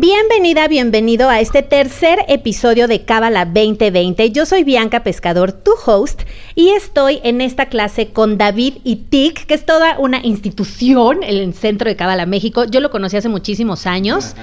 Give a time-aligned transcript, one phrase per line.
[0.00, 4.30] Bienvenida, bienvenido a este tercer episodio de Cábala 2020.
[4.30, 6.22] Yo soy Bianca Pescador, tu host,
[6.54, 11.36] y estoy en esta clase con David y TIC, que es toda una institución en
[11.36, 12.64] el centro de Cábala México.
[12.64, 14.36] Yo lo conocí hace muchísimos años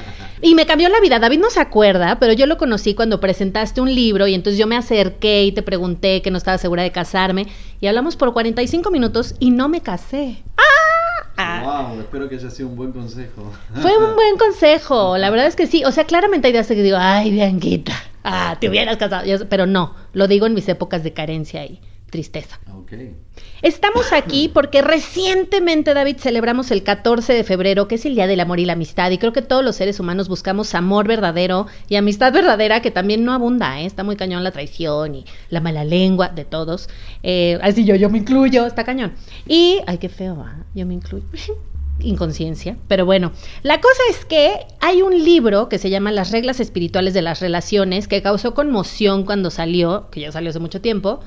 [0.43, 1.17] y me cambió la vida.
[1.17, 4.67] David no se acuerda, pero yo lo conocí cuando presentaste un libro y entonces yo
[4.67, 7.47] me acerqué y te pregunté que no estaba segura de casarme
[7.81, 10.44] y hablamos por 45 minutos y no me casé.
[10.55, 10.86] ¡Ah!
[11.37, 13.51] Wow, espero que haya sido un buen consejo.
[13.81, 15.83] Fue un buen consejo, la verdad es que sí.
[15.85, 19.23] O sea, claramente hay días que digo, ay, Bianquita, ah, te hubieras casado.
[19.49, 21.79] Pero no, lo digo en mis épocas de carencia y
[22.09, 22.59] tristeza.
[22.84, 23.16] Okay.
[23.61, 28.39] Estamos aquí porque recientemente, David, celebramos el 14 de febrero, que es el Día del
[28.39, 31.95] Amor y la Amistad, y creo que todos los seres humanos buscamos amor verdadero y
[31.95, 33.85] amistad verdadera, que también no abunda, ¿eh?
[33.85, 36.89] está muy cañón la traición y la mala lengua de todos.
[37.23, 39.13] Eh, así yo, yo me incluyo, está cañón.
[39.45, 40.63] Y, ay, qué feo, ¿ah?
[40.73, 41.25] yo me incluyo.
[42.00, 43.31] inconsciencia, pero bueno,
[43.63, 47.39] la cosa es que hay un libro que se llama Las reglas espirituales de las
[47.39, 51.22] relaciones que causó conmoción cuando salió, que ya salió hace mucho tiempo,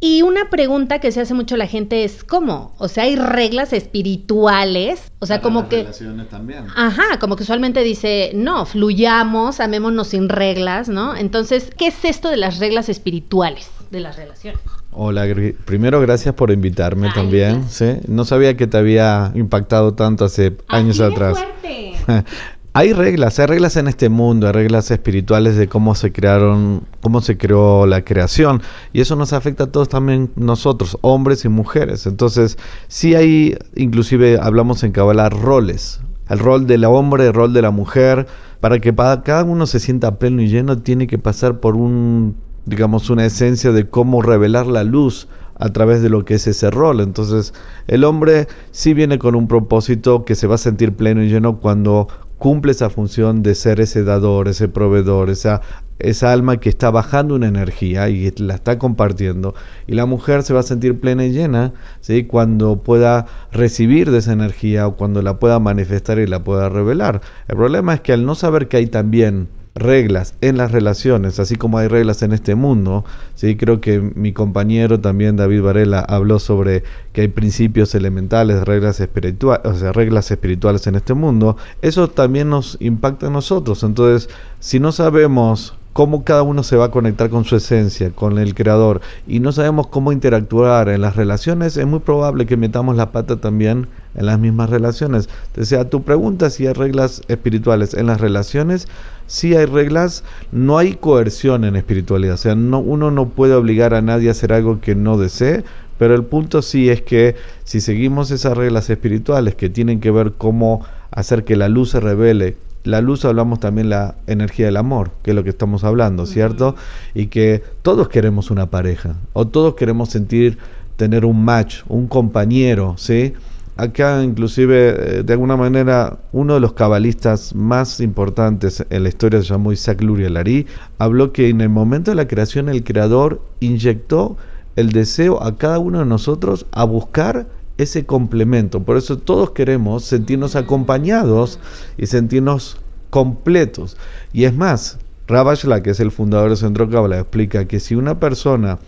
[0.00, 2.74] y una pregunta que se hace mucho la gente es ¿cómo?
[2.78, 6.64] O sea, hay reglas espirituales, o sea, Para como las que relaciones también.
[6.74, 11.14] Ajá, como que usualmente dice, no, fluyamos, amémonos sin reglas, ¿no?
[11.14, 14.60] Entonces, ¿qué es esto de las reglas espirituales de las relaciones?
[14.92, 15.26] Hola,
[15.66, 17.68] primero gracias por invitarme Ay, también.
[17.68, 17.96] ¿sí?
[18.08, 21.38] No sabía que te había impactado tanto hace años atrás.
[21.38, 21.94] fuerte.
[22.72, 27.20] Hay reglas, hay reglas en este mundo, hay reglas espirituales de cómo se crearon, cómo
[27.20, 32.06] se creó la creación y eso nos afecta a todos también nosotros, hombres y mujeres.
[32.06, 37.62] Entonces, sí hay, inclusive hablamos en Kabbalah roles, el rol del hombre, el rol de
[37.62, 38.28] la mujer,
[38.60, 42.36] para que cada uno se sienta pleno y lleno tiene que pasar por un,
[42.66, 45.26] digamos, una esencia de cómo revelar la luz
[45.56, 47.00] a través de lo que es ese rol.
[47.00, 47.52] Entonces,
[47.88, 51.58] el hombre sí viene con un propósito que se va a sentir pleno y lleno
[51.58, 52.06] cuando
[52.40, 55.60] cumple esa función de ser ese dador, ese proveedor, esa,
[55.98, 59.54] esa alma que está bajando una energía y la está compartiendo.
[59.86, 62.24] Y la mujer se va a sentir plena y llena ¿sí?
[62.24, 67.20] cuando pueda recibir de esa energía o cuando la pueda manifestar y la pueda revelar.
[67.46, 71.56] El problema es que al no saber que hay también reglas en las relaciones, así
[71.56, 73.04] como hay reglas en este mundo.
[73.34, 73.56] ¿sí?
[73.56, 76.82] Creo que mi compañero también, David Varela, habló sobre
[77.12, 81.56] que hay principios elementales, reglas espirituales, o sea, reglas espirituales en este mundo.
[81.82, 83.82] Eso también nos impacta a nosotros.
[83.82, 84.28] Entonces,
[84.58, 88.54] si no sabemos cómo cada uno se va a conectar con su esencia, con el
[88.54, 93.12] creador, y no sabemos cómo interactuar en las relaciones, es muy probable que metamos la
[93.12, 95.28] pata también en las mismas relaciones.
[95.58, 98.86] O sea, tu pregunta si hay reglas espirituales en las relaciones,
[99.26, 103.94] sí hay reglas, no hay coerción en espiritualidad, o sea, no, uno no puede obligar
[103.94, 105.64] a nadie a hacer algo que no desee,
[105.98, 110.32] pero el punto sí es que si seguimos esas reglas espirituales que tienen que ver
[110.32, 115.10] cómo hacer que la luz se revele, la luz hablamos también la energía del amor,
[115.22, 116.76] que es lo que estamos hablando, ¿cierto?
[117.14, 120.58] Y que todos queremos una pareja, o todos queremos sentir,
[120.96, 123.34] tener un match, un compañero, ¿sí?
[123.76, 129.40] Acá inclusive, eh, de alguna manera, uno de los cabalistas más importantes en la historia
[129.40, 130.66] se llamó Isaac Luria Larí,
[130.98, 134.36] habló que en el momento de la creación el creador inyectó
[134.76, 137.46] el deseo a cada uno de nosotros a buscar
[137.82, 138.82] ese complemento.
[138.82, 141.58] Por eso todos queremos sentirnos acompañados
[141.96, 142.78] y sentirnos
[143.10, 143.96] completos.
[144.32, 148.18] Y es más, Rabashla, que es el fundador de Centro Kabbalah, explica que si una
[148.18, 148.78] persona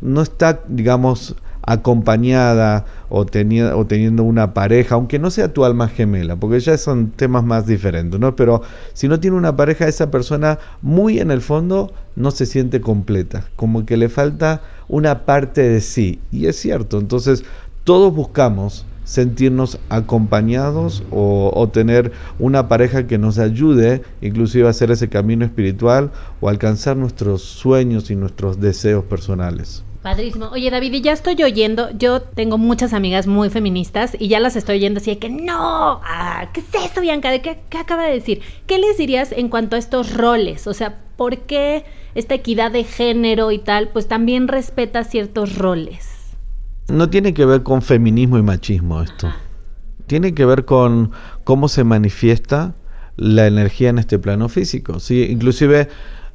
[0.00, 1.36] no está, digamos,
[1.68, 6.78] acompañada o, teni- o teniendo una pareja, aunque no sea tu alma gemela, porque ya
[6.78, 8.36] son temas más diferentes, ¿no?
[8.36, 12.80] Pero si no tiene una pareja, esa persona muy en el fondo no se siente
[12.80, 16.20] completa, como que le falta una parte de sí.
[16.30, 17.44] Y es cierto, entonces
[17.86, 22.10] todos buscamos sentirnos acompañados o, tener
[22.40, 26.10] una pareja que nos ayude inclusive a hacer ese camino espiritual
[26.40, 29.84] o alcanzar nuestros sueños y nuestros deseos personales.
[30.02, 30.48] Padrísimo.
[30.52, 34.56] Oye, David, y ya estoy oyendo, yo tengo muchas amigas muy feministas y ya las
[34.56, 37.30] estoy oyendo así de que no, ah, ¿qué es esto, Bianca?
[37.30, 38.40] ¿De qué, qué acaba de decir?
[38.66, 40.66] ¿Qué les dirías en cuanto a estos roles?
[40.66, 41.84] O sea, ¿por qué
[42.16, 46.15] esta equidad de género y tal, pues también respeta ciertos roles?
[46.88, 49.32] No tiene que ver con feminismo y machismo esto.
[50.06, 51.10] Tiene que ver con
[51.44, 52.74] cómo se manifiesta
[53.16, 55.00] la energía en este plano físico.
[55.00, 55.26] ¿sí?
[55.30, 55.88] Inclusive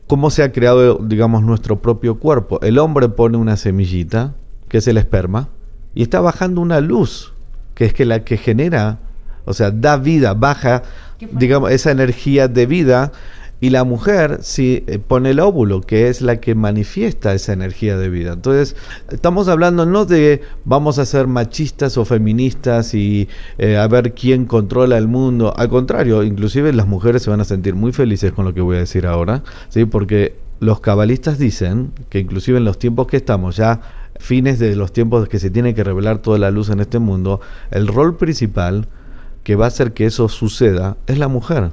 [0.08, 2.60] cómo se ha creado, digamos, nuestro propio cuerpo.
[2.62, 4.34] El hombre pone una semillita,
[4.68, 5.48] que es el esperma,
[5.96, 7.34] y está bajando una luz,
[7.76, 9.00] que es que la que genera,
[9.46, 10.84] o sea, da vida, baja,
[11.32, 13.14] digamos, esa energía de vida
[13.62, 17.96] y la mujer sí eh, pone el óvulo, que es la que manifiesta esa energía
[17.96, 18.34] de vida.
[18.34, 18.76] Entonces,
[19.12, 23.30] estamos hablando no de vamos a ser machistas o feministas y
[23.60, 25.54] eh, a ver quién controla el mundo.
[25.56, 28.78] Al contrario, inclusive las mujeres se van a sentir muy felices con lo que voy
[28.78, 29.86] a decir ahora, ¿sí?
[29.86, 33.82] porque los cabalistas dicen que inclusive en los tiempos que estamos, ya
[34.20, 37.42] fines de los tiempos que se tiene que revelar toda la luz en este mundo,
[37.70, 38.88] el rol principal
[39.44, 41.72] que va a hacer que eso suceda es la mujer.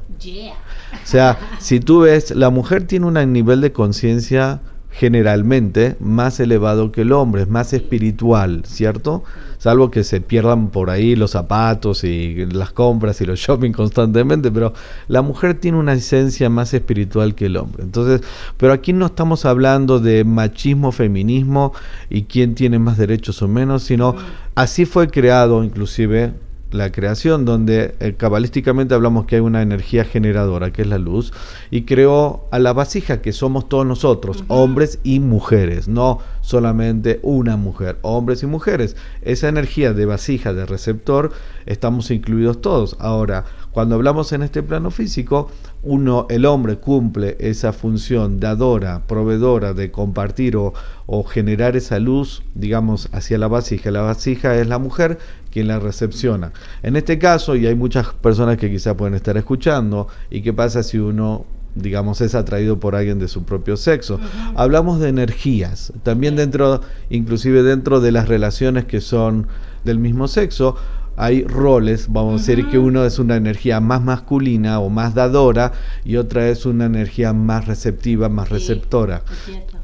[0.93, 6.91] O sea, si tú ves, la mujer tiene un nivel de conciencia generalmente más elevado
[6.91, 9.23] que el hombre, es más espiritual, ¿cierto?
[9.59, 14.51] Salvo que se pierdan por ahí los zapatos y las compras y los shopping constantemente,
[14.51, 14.73] pero
[15.07, 17.85] la mujer tiene una esencia más espiritual que el hombre.
[17.85, 18.23] Entonces,
[18.57, 21.73] pero aquí no estamos hablando de machismo, feminismo
[22.11, 24.17] y quién tiene más derechos o menos, sino
[24.57, 26.33] así fue creado inclusive
[26.71, 31.33] la creación, donde eh, cabalísticamente hablamos que hay una energía generadora, que es la luz,
[31.71, 37.57] y creó a la vasija, que somos todos nosotros, hombres y mujeres, no solamente una
[37.57, 38.97] mujer, hombres y mujeres.
[39.23, 41.33] Esa energía de vasija, de receptor,
[41.67, 42.97] estamos incluidos todos.
[42.99, 45.51] Ahora, cuando hablamos en este plano físico,
[45.83, 50.73] uno, el hombre cumple esa función dadora, proveedora de compartir o,
[51.07, 53.91] o, generar esa luz, digamos, hacia la vasija.
[53.91, 55.19] La vasija es la mujer
[55.59, 56.53] quien la recepciona.
[56.85, 60.85] En este caso, y hay muchas personas que quizá pueden estar escuchando, ¿y qué pasa
[60.85, 64.19] si uno digamos, es atraído por alguien de su propio sexo.
[64.57, 69.47] Hablamos de energías, también dentro, inclusive dentro de las relaciones que son
[69.85, 70.75] del mismo sexo,
[71.17, 75.73] hay roles, vamos a decir que uno es una energía más masculina o más dadora
[76.05, 79.23] y otra es una energía más receptiva, más receptora.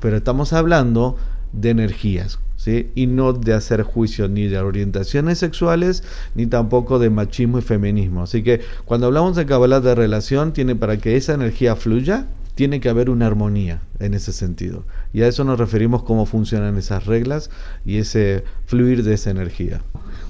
[0.00, 1.16] Pero estamos hablando
[1.52, 2.40] de energías.
[2.64, 2.90] ¿Sí?
[2.94, 6.02] y no de hacer juicio ni de orientaciones sexuales
[6.34, 8.22] ni tampoco de machismo y feminismo.
[8.22, 12.80] Así que cuando hablamos de Kabbalah de relación, tiene para que esa energía fluya, tiene
[12.80, 14.84] que haber una armonía en ese sentido.
[15.12, 17.50] Y a eso nos referimos cómo funcionan esas reglas
[17.84, 19.82] y ese fluir de esa energía.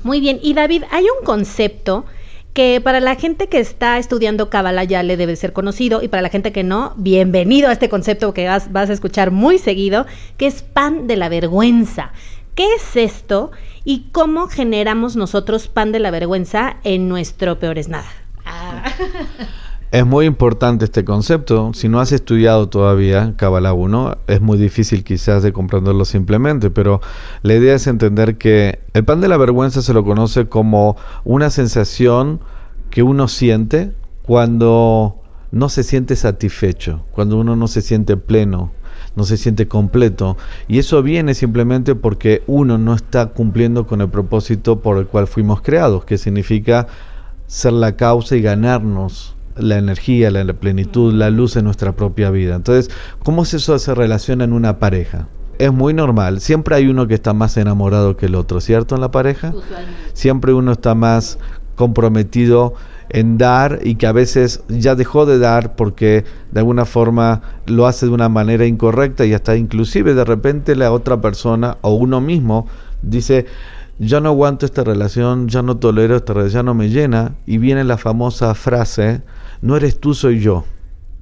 [0.02, 2.04] Muy bien, y David, hay un concepto
[2.54, 6.22] que para la gente que está estudiando Kabbalah ya le debe ser conocido y para
[6.22, 10.06] la gente que no, bienvenido a este concepto que vas, vas a escuchar muy seguido,
[10.36, 12.12] que es pan de la vergüenza.
[12.54, 13.50] ¿Qué es esto
[13.84, 18.08] y cómo generamos nosotros pan de la vergüenza en nuestro peor es nada?
[18.46, 18.84] Ah.
[19.94, 21.70] Es muy importante este concepto.
[21.72, 27.00] Si no has estudiado todavía Kabbalah 1, es muy difícil quizás de comprenderlo simplemente, pero
[27.42, 31.48] la idea es entender que el pan de la vergüenza se lo conoce como una
[31.48, 32.40] sensación
[32.90, 33.92] que uno siente
[34.24, 38.72] cuando no se siente satisfecho, cuando uno no se siente pleno,
[39.14, 40.36] no se siente completo.
[40.66, 45.28] Y eso viene simplemente porque uno no está cumpliendo con el propósito por el cual
[45.28, 46.88] fuimos creados, que significa
[47.46, 52.54] ser la causa y ganarnos la energía, la, plenitud, la luz en nuestra propia vida.
[52.54, 52.90] Entonces,
[53.22, 55.28] ¿cómo es eso se relaciona en una pareja?
[55.58, 58.96] Es muy normal, siempre hay uno que está más enamorado que el otro, ¿cierto?
[58.96, 59.52] En la pareja.
[60.12, 61.38] Siempre uno está más
[61.76, 62.74] comprometido
[63.10, 67.86] en dar y que a veces ya dejó de dar porque de alguna forma lo
[67.86, 72.20] hace de una manera incorrecta y hasta inclusive de repente la otra persona o uno
[72.20, 72.66] mismo
[73.02, 73.46] dice
[73.98, 77.58] ya no aguanto esta relación, ya no tolero esta relación, ya no me llena y
[77.58, 79.22] viene la famosa frase
[79.64, 80.66] no eres tú, soy yo.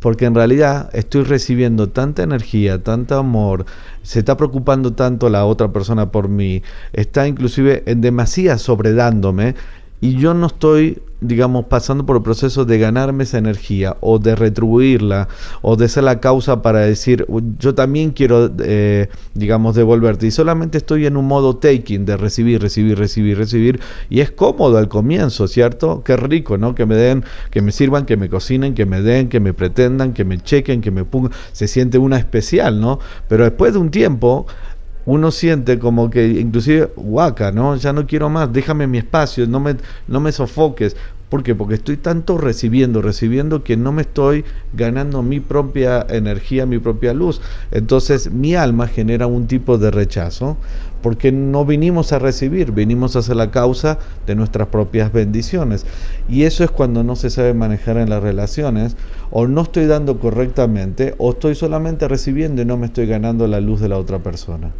[0.00, 3.66] Porque en realidad estoy recibiendo tanta energía, tanto amor,
[4.02, 6.60] se está preocupando tanto la otra persona por mí,
[6.92, 9.54] está inclusive en demasía sobredándome
[10.00, 14.34] y yo no estoy digamos, pasando por el proceso de ganarme esa energía o de
[14.34, 15.28] retribuirla
[15.62, 17.26] o de ser la causa para decir,
[17.58, 20.26] yo también quiero, eh, digamos, devolverte.
[20.26, 23.80] Y solamente estoy en un modo taking, de recibir, recibir, recibir, recibir.
[24.10, 26.02] Y es cómodo al comienzo, ¿cierto?
[26.04, 26.74] Qué rico, ¿no?
[26.74, 30.12] Que me den, que me sirvan, que me cocinen, que me den, que me pretendan,
[30.12, 31.32] que me chequen, que me pongan.
[31.52, 32.98] Se siente una especial, ¿no?
[33.28, 34.46] Pero después de un tiempo
[35.06, 37.76] uno siente como que inclusive guaca, ¿no?
[37.76, 39.76] Ya no quiero más, déjame mi espacio, no me,
[40.08, 40.96] no me sofoques.
[41.28, 41.54] ¿Por qué?
[41.54, 44.44] Porque estoy tanto recibiendo, recibiendo que no me estoy
[44.74, 47.40] ganando mi propia energía, mi propia luz.
[47.70, 50.58] Entonces mi alma genera un tipo de rechazo
[51.02, 55.84] porque no vinimos a recibir, vinimos a ser la causa de nuestras propias bendiciones.
[56.28, 58.96] Y eso es cuando no se sabe manejar en las relaciones,
[59.30, 63.60] o no estoy dando correctamente, o estoy solamente recibiendo y no me estoy ganando la
[63.60, 64.70] luz de la otra persona.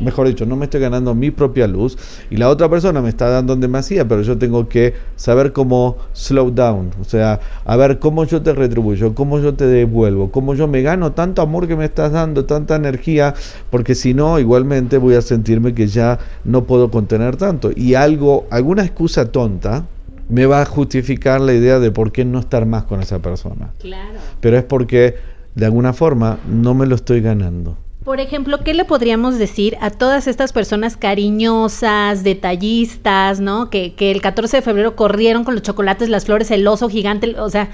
[0.00, 1.96] Mejor dicho, no me estoy ganando mi propia luz
[2.30, 5.96] y la otra persona me está dando en demasía, pero yo tengo que saber cómo
[6.12, 10.54] slow down, o sea, a ver cómo yo te retribuyo, cómo yo te devuelvo, cómo
[10.54, 13.34] yo me gano tanto amor que me estás dando, tanta energía,
[13.70, 17.70] porque si no, igualmente voy a sentirme que ya no puedo contener tanto.
[17.74, 19.86] Y algo, alguna excusa tonta,
[20.28, 23.72] me va a justificar la idea de por qué no estar más con esa persona.
[23.80, 24.18] Claro.
[24.40, 25.16] Pero es porque
[25.54, 27.76] de alguna forma no me lo estoy ganando.
[28.10, 33.70] Por ejemplo, ¿qué le podríamos decir a todas estas personas cariñosas, detallistas, ¿no?
[33.70, 37.38] Que, que el 14 de febrero corrieron con los chocolates, las flores, el oso gigante,
[37.38, 37.68] o sea,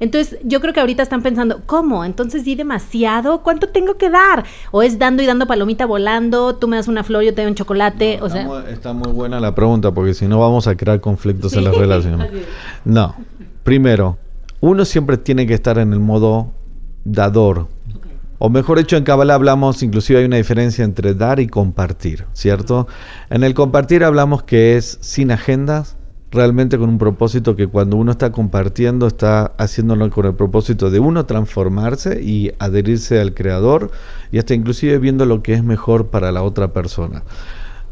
[0.00, 2.06] entonces yo creo que ahorita están pensando, ¿cómo?
[2.06, 4.46] Entonces di demasiado, ¿cuánto tengo que dar?
[4.70, 7.50] O es dando y dando palomita volando, tú me das una flor, yo te doy
[7.50, 8.46] un chocolate, No, o está, sea...
[8.46, 11.76] muy, está muy buena la pregunta porque si no vamos a crear conflictos en las
[11.76, 12.30] relaciones.
[12.86, 13.14] No,
[13.62, 14.16] primero,
[14.62, 16.52] uno siempre tiene que estar en el modo
[17.04, 17.68] dador.
[18.38, 22.88] O mejor dicho, en Kabbalah hablamos, inclusive hay una diferencia entre dar y compartir, ¿cierto?
[23.30, 25.96] En el compartir hablamos que es sin agendas,
[26.34, 30.98] realmente con un propósito que cuando uno está compartiendo está haciéndolo con el propósito de
[30.98, 33.92] uno transformarse y adherirse al creador
[34.32, 37.22] y hasta inclusive viendo lo que es mejor para la otra persona.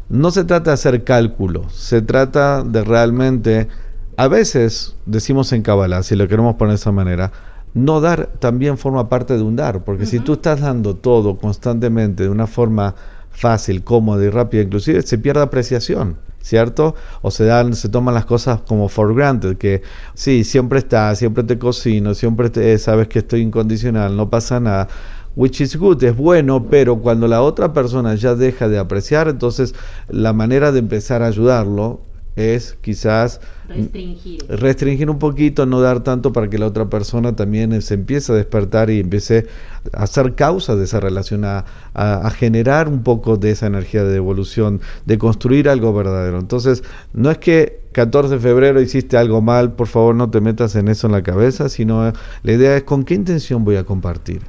[0.09, 3.69] No se trata de hacer cálculos, se trata de realmente,
[4.17, 7.31] a veces decimos en Kabbalah, si lo queremos poner de esa manera,
[7.73, 12.23] no dar también forma parte de un dar, porque si tú estás dando todo constantemente
[12.23, 12.95] de una forma
[13.31, 16.95] fácil, cómoda y rápida, inclusive se pierde apreciación, ¿cierto?
[17.21, 19.81] O se dan, se toman las cosas como for granted, que
[20.13, 24.87] sí, siempre está, siempre te cocino, siempre te, sabes que estoy incondicional, no pasa nada.
[25.35, 29.73] Which is good, es bueno, pero cuando la otra persona ya deja de apreciar, entonces
[30.07, 32.01] la manera de empezar a ayudarlo
[32.35, 34.45] es quizás Restringir.
[34.49, 38.31] restringir un poquito, no dar tanto para que la otra persona también eh, se empiece
[38.31, 39.47] a despertar y empiece
[39.93, 44.03] a ser causa de esa relación, a, a- a generar un poco de esa energía
[44.03, 46.39] de devolución, de construir algo verdadero.
[46.39, 50.75] Entonces, no es que 14 de febrero hiciste algo mal, por favor no te metas
[50.75, 53.83] en eso en la cabeza, sino eh, la idea es con qué intención voy a
[53.83, 54.41] compartir.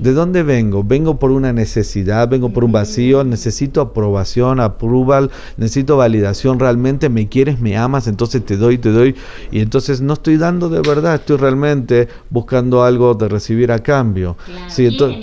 [0.00, 0.82] ¿De dónde vengo?
[0.82, 7.28] Vengo por una necesidad, vengo por un vacío, necesito aprobación, approval, necesito validación, realmente me
[7.28, 9.14] quieres, me amas, entonces te doy, te doy,
[9.50, 14.36] y entonces no estoy dando de verdad, estoy realmente buscando algo de recibir a cambio.
[14.66, 15.20] Sí, ento-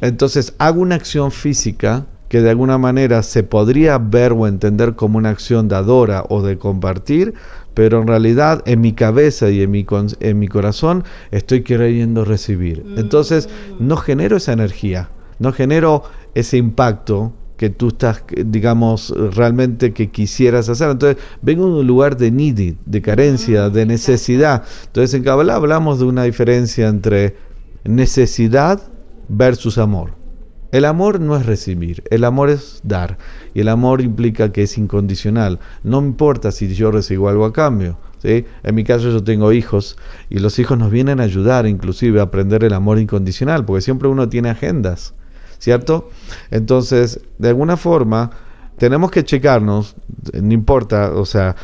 [0.00, 5.18] entonces hago una acción física que de alguna manera se podría ver o entender como
[5.18, 7.34] una acción dadora o de compartir,
[7.74, 9.86] pero en realidad en mi cabeza y en mi,
[10.20, 12.86] en mi corazón estoy queriendo recibir.
[12.96, 16.04] Entonces no genero esa energía, no genero
[16.34, 17.32] ese impacto
[17.62, 20.90] que tú estás, digamos, realmente que quisieras hacer.
[20.90, 24.64] Entonces, vengo de un lugar de needy, de carencia, de necesidad.
[24.86, 27.36] Entonces, en Kabbalah hablamos de una diferencia entre
[27.84, 28.82] necesidad
[29.28, 30.16] versus amor.
[30.72, 33.16] El amor no es recibir, el amor es dar.
[33.54, 35.60] Y el amor implica que es incondicional.
[35.84, 37.96] No me importa si yo recibo algo a cambio.
[38.18, 38.44] ¿sí?
[38.64, 39.96] En mi caso yo tengo hijos
[40.30, 44.08] y los hijos nos vienen a ayudar inclusive a aprender el amor incondicional, porque siempre
[44.08, 45.14] uno tiene agendas,
[45.62, 46.10] ¿cierto?
[46.50, 48.32] Entonces, de alguna forma,
[48.78, 49.94] tenemos que checarnos,
[50.32, 51.54] no importa, o sea,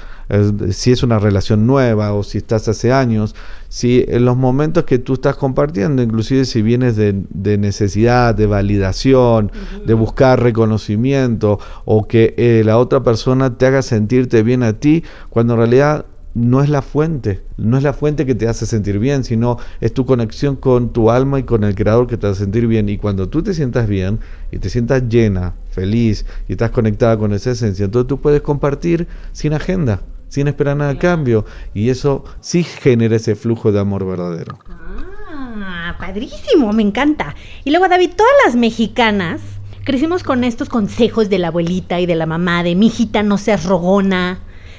[0.70, 3.34] si es una relación nueva o si estás hace años,
[3.68, 8.46] si en los momentos que tú estás compartiendo, inclusive si vienes de, de necesidad, de
[8.46, 9.50] validación,
[9.84, 15.02] de buscar reconocimiento o que eh, la otra persona te haga sentirte bien a ti,
[15.28, 16.06] cuando en realidad
[16.38, 19.92] no es la fuente, no es la fuente que te hace sentir bien, sino es
[19.92, 22.88] tu conexión con tu alma y con el creador que te hace sentir bien.
[22.88, 24.20] Y cuando tú te sientas bien
[24.52, 29.08] y te sientas llena, feliz y estás conectada con esa esencia, entonces tú puedes compartir
[29.32, 31.44] sin agenda, sin esperar nada a cambio.
[31.74, 34.60] Y eso sí genera ese flujo de amor verdadero.
[34.68, 37.34] Ah, padrísimo, me encanta.
[37.64, 39.40] Y luego, David, todas las mexicanas
[39.84, 43.64] crecimos con estos consejos de la abuelita y de la mamá de mijita, no seas
[43.64, 44.38] rogona,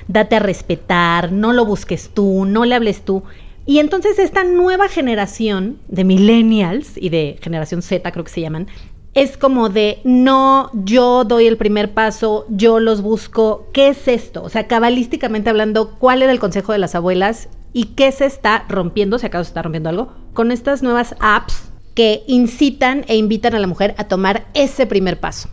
[0.09, 3.23] date a respetar, no lo busques tú, no le hables tú.
[3.65, 8.67] Y entonces esta nueva generación de millennials y de generación Z, creo que se llaman,
[9.13, 13.67] es como de no, yo doy el primer paso, yo los busco.
[13.71, 14.43] ¿Qué es esto?
[14.43, 18.65] O sea, cabalísticamente hablando, ¿cuál era el consejo de las abuelas y qué se está
[18.67, 23.53] rompiendo, si acaso se está rompiendo algo, con estas nuevas apps que incitan e invitan
[23.53, 25.49] a la mujer a tomar ese primer paso?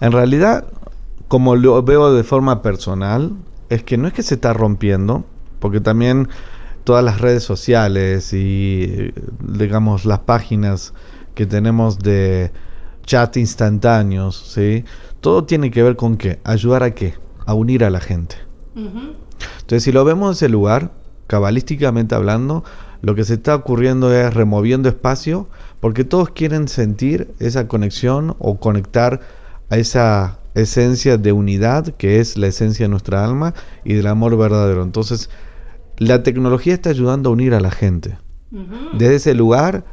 [0.00, 0.66] En realidad,
[1.28, 3.32] como lo veo de forma personal,
[3.68, 5.24] es que no es que se está rompiendo,
[5.58, 6.28] porque también
[6.84, 10.92] todas las redes sociales y, digamos, las páginas
[11.34, 12.52] que tenemos de
[13.04, 14.84] chat instantáneos, ¿sí?
[15.20, 16.38] Todo tiene que ver con qué?
[16.44, 17.14] Ayudar a qué?
[17.46, 18.36] A unir a la gente.
[18.74, 20.92] Entonces, si lo vemos en ese lugar,
[21.26, 22.64] cabalísticamente hablando,
[23.00, 25.48] lo que se está ocurriendo es removiendo espacio,
[25.80, 29.20] porque todos quieren sentir esa conexión o conectar
[29.70, 34.36] a esa esencia de unidad que es la esencia de nuestra alma y del amor
[34.36, 34.82] verdadero.
[34.82, 35.30] Entonces,
[35.98, 38.18] la tecnología está ayudando a unir a la gente.
[38.96, 39.84] Desde ese lugar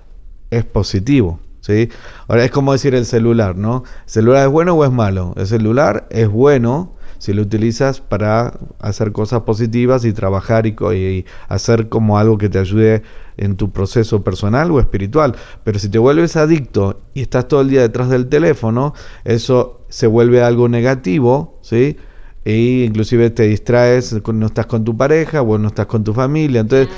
[0.52, 1.40] es positivo.
[1.62, 1.90] ¿sí?
[2.28, 3.84] Ahora es como decir el celular, ¿no?
[4.06, 5.34] ¿El celular es bueno o es malo?
[5.36, 11.88] El celular es bueno si lo utilizas para hacer cosas positivas y trabajar y, hacer
[11.88, 13.04] como algo que te ayude
[13.38, 15.36] en tu proceso personal o espiritual.
[15.64, 20.08] Pero si te vuelves adicto y estás todo el día detrás del teléfono, eso se
[20.08, 21.98] vuelve algo negativo, ¿sí?
[22.46, 26.62] E inclusive te distraes, no estás con tu pareja o no estás con tu familia.
[26.62, 26.90] Entonces,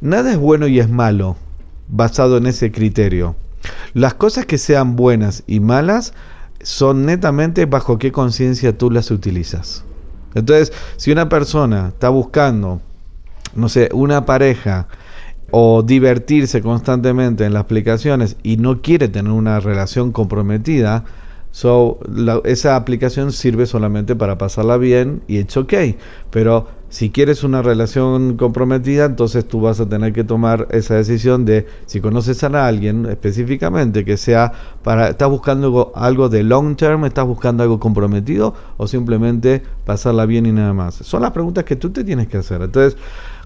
[0.00, 1.36] nada es bueno y es malo
[1.88, 3.36] basado en ese criterio.
[3.92, 6.14] Las cosas que sean buenas y malas
[6.62, 9.84] son netamente bajo qué conciencia tú las utilizas.
[10.34, 12.80] Entonces, si una persona está buscando,
[13.54, 14.88] no sé, una pareja
[15.50, 21.04] o divertirse constantemente en las aplicaciones y no quiere tener una relación comprometida,
[21.58, 21.98] So,
[22.44, 25.74] esa aplicación sirve solamente para pasarla bien y it's ok.
[26.30, 31.44] Pero si quieres una relación comprometida, entonces tú vas a tener que tomar esa decisión
[31.44, 34.52] de si conoces a alguien específicamente que sea
[34.84, 40.46] para, estás buscando algo, de long term, estás buscando algo comprometido o simplemente pasarla bien
[40.46, 40.94] y nada más.
[40.94, 42.62] Son las preguntas que tú te tienes que hacer.
[42.62, 42.96] Entonces,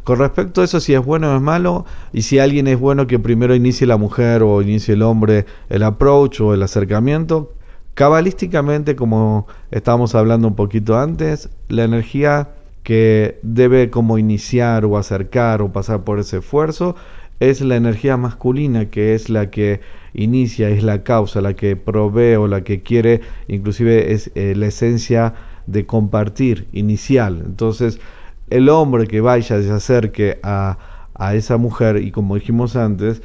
[0.04, 3.06] con respecto a eso, si es bueno o es malo, y si alguien es bueno
[3.06, 7.52] que primero inicie la mujer o inicie el hombre el approach o el acercamiento,
[7.94, 12.48] Cabalísticamente, como estábamos hablando un poquito antes, la energía
[12.82, 16.96] que debe como iniciar o acercar o pasar por ese esfuerzo
[17.38, 19.80] es la energía masculina que es la que
[20.14, 24.66] inicia, es la causa, la que provee o la que quiere, inclusive es eh, la
[24.66, 25.34] esencia
[25.66, 27.42] de compartir inicial.
[27.44, 28.00] Entonces,
[28.48, 30.78] el hombre que vaya y se acerque a,
[31.14, 33.22] a esa mujer y como dijimos antes,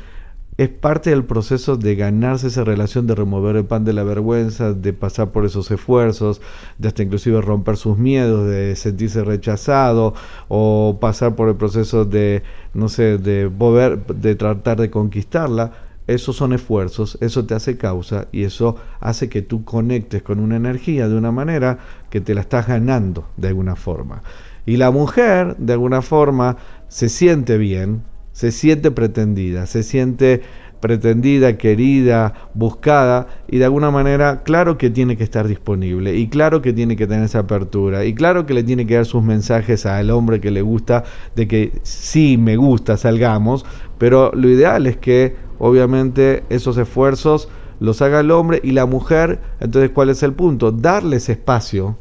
[0.57, 4.73] es parte del proceso de ganarse esa relación, de remover el pan de la vergüenza,
[4.73, 6.41] de pasar por esos esfuerzos,
[6.79, 10.15] de hasta inclusive romper sus miedos, de sentirse rechazado
[10.47, 12.41] o pasar por el proceso de,
[12.73, 15.73] no sé, de volver, de tratar de conquistarla.
[16.07, 20.55] Esos son esfuerzos, eso te hace causa y eso hace que tú conectes con una
[20.55, 24.23] energía de una manera que te la estás ganando de alguna forma.
[24.65, 28.03] Y la mujer, de alguna forma, se siente bien,
[28.37, 30.41] se siente pretendida, se siente
[30.79, 36.61] pretendida, querida, buscada y de alguna manera claro que tiene que estar disponible y claro
[36.61, 39.87] que tiene que tener esa apertura y claro que le tiene que dar sus mensajes
[39.87, 41.03] al hombre que le gusta
[41.35, 43.65] de que sí me gusta, salgamos,
[43.97, 49.39] pero lo ideal es que obviamente esos esfuerzos los haga el hombre y la mujer,
[49.59, 50.71] entonces ¿cuál es el punto?
[50.71, 51.97] Darles espacio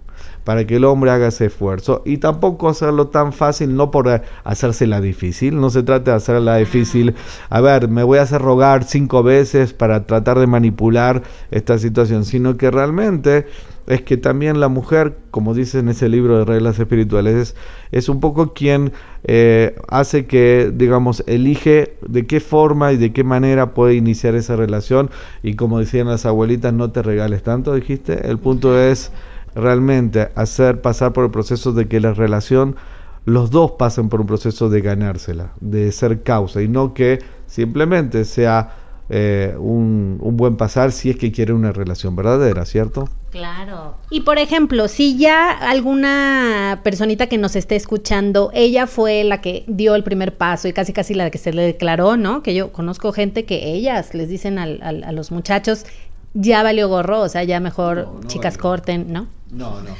[0.46, 5.00] para que el hombre haga ese esfuerzo y tampoco hacerlo tan fácil, no por hacérsela
[5.00, 7.16] difícil, no se trata de hacerla difícil,
[7.50, 12.24] a ver, me voy a hacer rogar cinco veces para tratar de manipular esta situación,
[12.24, 13.46] sino que realmente
[13.88, 17.56] es que también la mujer, como dice en ese libro de reglas espirituales,
[17.90, 18.92] es, un poco quien
[19.24, 24.54] eh, hace que, digamos, elige de qué forma y de qué manera puede iniciar esa
[24.54, 25.11] relación.
[25.42, 29.11] Y como decían las abuelitas, no te regales tanto, dijiste, el punto es
[29.57, 32.77] realmente hacer pasar por el proceso de que la relación,
[33.25, 38.25] los dos pasen por un proceso de ganársela, de ser causa, y no que simplemente
[38.25, 38.75] sea
[39.09, 43.09] eh, un, un, buen pasar si es que quiere una relación verdadera, ¿cierto?
[43.31, 43.95] Claro.
[44.11, 49.64] Y por ejemplo, si ya alguna personita que nos esté escuchando, ella fue la que
[49.69, 52.42] dio el primer paso y casi casi la que se le declaró, ¿no?
[52.42, 55.87] Que yo conozco gente que ellas les dicen al, a los muchachos,
[56.35, 59.29] ya valió gorro, o sea, ya mejor chicas corten, ¿no?
[59.50, 59.90] No, no.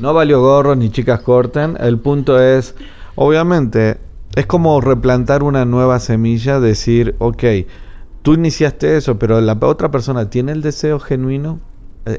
[0.00, 1.76] No valió gorro ni chicas corten.
[1.80, 2.74] El punto es,
[3.14, 3.98] obviamente,
[4.34, 7.44] es como replantar una nueva semilla, decir, ok,
[8.22, 11.60] tú iniciaste eso, pero la otra persona tiene el deseo genuino.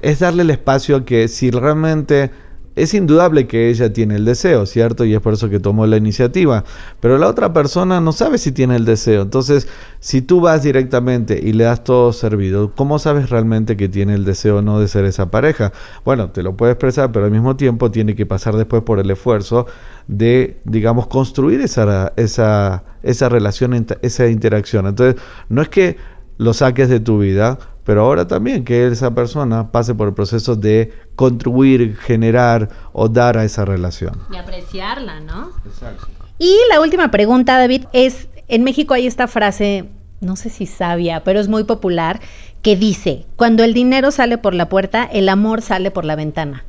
[0.01, 2.31] Es darle el espacio a que si realmente
[2.75, 5.05] es indudable que ella tiene el deseo, ¿cierto?
[5.05, 6.63] Y es por eso que tomó la iniciativa.
[6.99, 9.21] Pero la otra persona no sabe si tiene el deseo.
[9.21, 9.67] Entonces,
[9.99, 14.25] si tú vas directamente y le das todo servido, ¿cómo sabes realmente que tiene el
[14.25, 15.73] deseo o no de ser esa pareja?
[16.05, 19.10] Bueno, te lo puede expresar, pero al mismo tiempo tiene que pasar después por el
[19.12, 19.65] esfuerzo
[20.08, 24.88] de, digamos, construir esa, esa, esa relación, esa interacción.
[24.88, 25.97] Entonces, no es que
[26.38, 30.56] lo saques de tu vida, pero ahora también que esa persona pase por el proceso
[30.56, 34.13] de contribuir, generar o dar a esa relación.
[34.32, 35.49] Y apreciarla, ¿no?
[35.65, 36.06] Exacto.
[36.38, 39.89] Y la última pregunta, David, es, en México hay esta frase,
[40.21, 42.19] no sé si sabia, pero es muy popular,
[42.62, 46.65] que dice, cuando el dinero sale por la puerta, el amor sale por la ventana.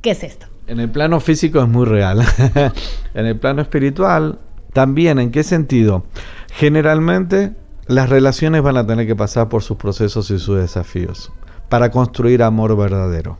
[0.00, 0.46] ¿Qué es esto?
[0.68, 2.24] En el plano físico es muy real.
[3.14, 4.38] en el plano espiritual,
[4.72, 6.04] también, ¿en qué sentido?
[6.52, 7.52] Generalmente
[7.92, 11.32] las relaciones van a tener que pasar por sus procesos y sus desafíos
[11.68, 13.38] para construir amor verdadero.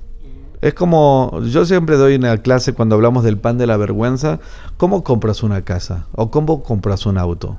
[0.61, 4.38] Es como, yo siempre doy en la clase cuando hablamos del pan de la vergüenza,
[4.77, 6.07] ¿cómo compras una casa?
[6.12, 7.59] ¿O cómo compras un auto?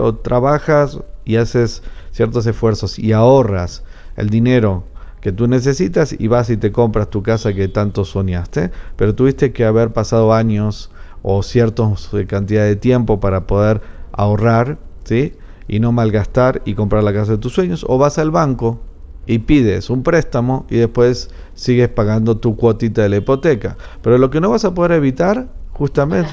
[0.00, 3.84] o trabajas y haces ciertos esfuerzos y ahorras
[4.16, 4.84] el dinero
[5.20, 9.52] que tú necesitas y vas y te compras tu casa que tanto soñaste, pero tuviste
[9.52, 10.90] que haber pasado años
[11.22, 11.82] o cierta
[12.26, 15.34] cantidad de tiempo para poder ahorrar, ¿sí?
[15.68, 18.80] Y no malgastar y comprar la casa de tus sueños, o vas al banco
[19.26, 23.76] y pides un préstamo y después sigues pagando tu cuotita de la hipoteca.
[24.02, 26.30] Pero lo que no vas a poder evitar, justamente,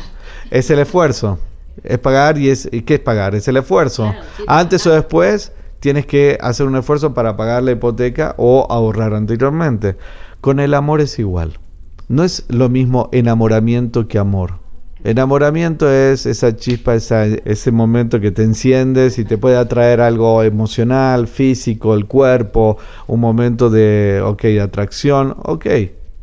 [0.51, 1.39] es el esfuerzo.
[1.83, 3.33] Es pagar y es ¿y qué es pagar?
[3.33, 4.13] Es el esfuerzo.
[4.47, 9.97] Antes o después tienes que hacer un esfuerzo para pagar la hipoteca o ahorrar anteriormente.
[10.39, 11.59] Con el amor es igual.
[12.07, 14.62] No es lo mismo enamoramiento que amor.
[15.05, 21.27] Enamoramiento es esa chispa, ese momento que te enciendes y te puede atraer algo emocional,
[21.27, 25.65] físico, el cuerpo, un momento de, ok, atracción, ok,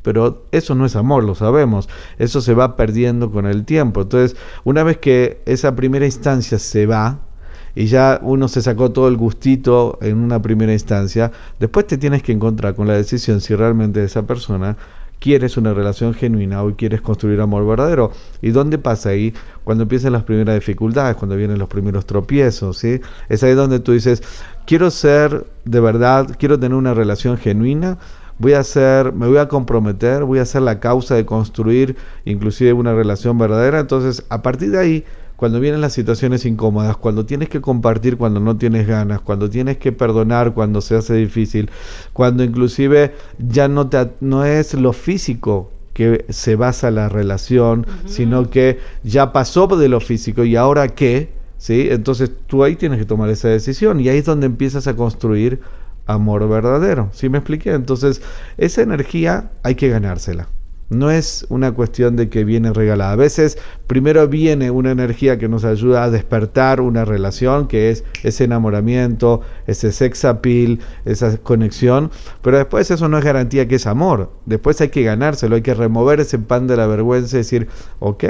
[0.01, 1.91] pero eso no es amor, lo sabemos.
[2.19, 4.01] Eso se va perdiendo con el tiempo.
[4.01, 7.21] Entonces, una vez que esa primera instancia se va,
[7.75, 12.23] y ya uno se sacó todo el gustito en una primera instancia, después te tienes
[12.23, 14.77] que encontrar con la decisión si realmente esa persona
[15.21, 18.11] quieres una relación genuina o quieres construir amor verdadero.
[18.43, 19.33] ¿Y dónde pasa ahí?
[19.63, 23.01] Cuando empiezan las primeras dificultades, cuando vienen los primeros tropiezos, ¿sí?
[23.29, 24.23] Es ahí donde tú dices,
[24.67, 27.99] quiero ser de verdad, quiero tener una relación genuina,
[28.39, 32.73] voy a ser, me voy a comprometer, voy a ser la causa de construir inclusive
[32.73, 33.79] una relación verdadera.
[33.79, 35.05] Entonces, a partir de ahí,
[35.41, 39.79] cuando vienen las situaciones incómodas, cuando tienes que compartir cuando no tienes ganas, cuando tienes
[39.79, 41.71] que perdonar cuando se hace difícil,
[42.13, 48.51] cuando inclusive ya no, te, no es lo físico que se basa la relación, sino
[48.51, 51.89] que ya pasó de lo físico y ahora qué, ¿sí?
[51.91, 55.61] Entonces tú ahí tienes que tomar esa decisión y ahí es donde empiezas a construir
[56.05, 57.73] amor verdadero, ¿sí me expliqué?
[57.73, 58.21] Entonces
[58.59, 60.49] esa energía hay que ganársela.
[60.91, 63.13] No es una cuestión de que viene regalada.
[63.13, 68.05] A veces primero viene una energía que nos ayuda a despertar una relación, que es
[68.25, 72.11] ese enamoramiento, ese sex appeal, esa conexión,
[72.43, 74.33] pero después eso no es garantía que es amor.
[74.47, 77.69] Después hay que ganárselo, hay que remover ese pan de la vergüenza y decir,
[78.01, 78.25] ok,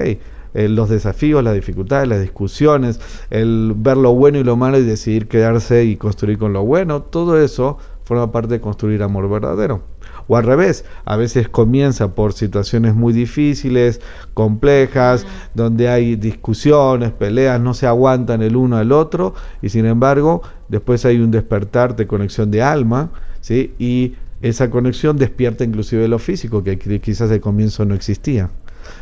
[0.53, 4.83] eh, los desafíos, las dificultades, las discusiones, el ver lo bueno y lo malo y
[4.83, 9.83] decidir quedarse y construir con lo bueno, todo eso forma parte de construir amor verdadero.
[10.31, 14.01] O al revés, a veces comienza por situaciones muy difíciles,
[14.33, 20.43] complejas, donde hay discusiones, peleas, no se aguantan el uno al otro, y sin embargo,
[20.69, 23.75] después hay un despertar de conexión de alma, ¿sí?
[23.81, 28.51] Y esa conexión despierta inclusive lo físico, que quizás al comienzo no existía.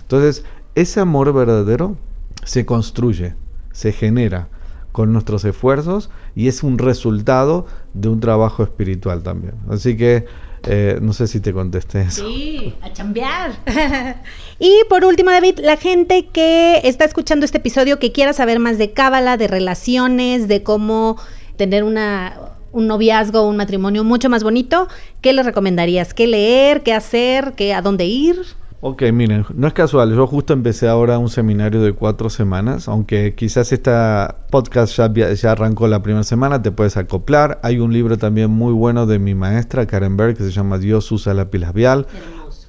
[0.01, 1.99] Entonces, ese amor verdadero
[2.45, 3.35] se construye,
[3.73, 4.49] se genera
[4.93, 9.53] con nuestros esfuerzos y es un resultado de un trabajo espiritual también.
[9.69, 10.25] Así que
[10.71, 12.27] eh, no sé si te contesté eso.
[12.27, 13.53] Sí, a chambear.
[14.59, 18.77] y por último, David, la gente que está escuchando este episodio que quiera saber más
[18.77, 21.17] de cábala, de relaciones, de cómo
[21.57, 22.37] tener una
[22.71, 24.89] un noviazgo, un matrimonio mucho más bonito,
[25.23, 26.13] ¿qué le recomendarías?
[26.13, 26.83] ¿Qué leer?
[26.83, 27.55] ¿Qué hacer?
[27.57, 28.37] ¿Qué, ¿A dónde ir?
[28.81, 33.35] Ok, miren, no es casual, yo justo empecé ahora un seminario de cuatro semanas, aunque
[33.35, 37.59] quizás esta podcast ya, arrancó la primera semana, te puedes acoplar.
[37.65, 41.11] Hay un libro también muy bueno de mi maestra Karen Berg que se llama Dios
[41.11, 42.07] usa la labial.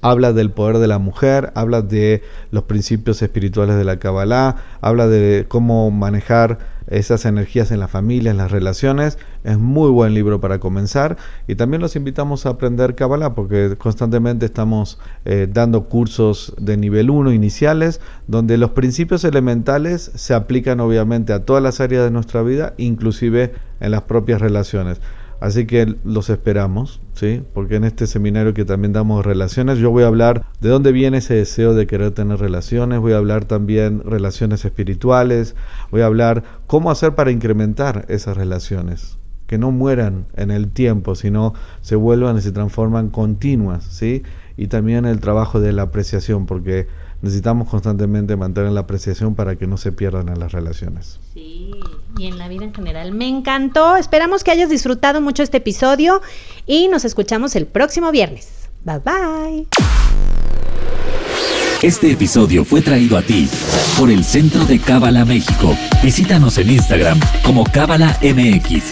[0.02, 5.08] Habla del poder de la mujer, habla de los principios espirituales de la Kabbalah, habla
[5.08, 6.58] de cómo manejar
[6.90, 9.18] esas energías en la familia, en las relaciones.
[9.44, 14.46] Es muy buen libro para comenzar y también los invitamos a aprender Kabbalah porque constantemente
[14.46, 21.34] estamos eh, dando cursos de nivel 1 iniciales donde los principios elementales se aplican obviamente
[21.34, 25.00] a todas las áreas de nuestra vida, inclusive en las propias relaciones.
[25.40, 27.44] Así que los esperamos, ¿sí?
[27.54, 31.20] Porque en este seminario que también damos relaciones, yo voy a hablar de dónde viene
[31.20, 35.56] ese deseo de querer tener relaciones, voy a hablar también relaciones espirituales,
[35.92, 41.16] voy a hablar cómo hacer para incrementar esas relaciones, que no mueran en el tiempo,
[41.16, 44.24] sino se vuelvan y se transforman continuas, ¿sí?
[44.60, 46.86] Y también el trabajo de la apreciación, porque
[47.22, 51.18] necesitamos constantemente mantener la apreciación para que no se pierdan en las relaciones.
[51.34, 51.72] Sí,
[52.18, 53.14] y en la vida en general.
[53.14, 53.96] Me encantó.
[53.96, 56.22] Esperamos que hayas disfrutado mucho este episodio
[56.66, 58.68] y nos escuchamos el próximo viernes.
[58.84, 59.68] Bye bye.
[61.82, 63.50] Este episodio fue traído a ti
[63.98, 65.74] por el Centro de Cábala México.
[66.04, 68.92] Visítanos en Instagram como Cábala MX.